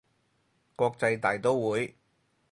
[0.75, 1.95] 國際大刀會